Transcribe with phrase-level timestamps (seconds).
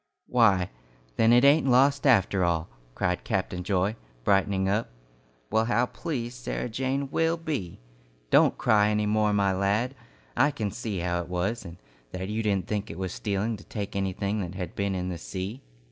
[0.25, 0.71] "Why,
[1.15, 4.89] then it ain't lost after all," cried Captain Joy, brightening up.
[5.51, 7.79] "Well, how pleased Sarah Jane will be!
[8.31, 9.93] Don't cry any more, my lad.
[10.35, 11.77] I can see how it was, and
[12.13, 15.19] that you didn't think it was stealing to take anything that had been in the
[15.19, 15.61] sea."